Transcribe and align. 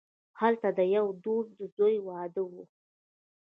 هلته 0.39 0.69
د 0.77 0.79
یوه 0.95 1.13
دوست 1.23 1.51
د 1.59 1.61
زوی 1.75 1.95
واده 2.07 2.41
وو. 2.49 2.63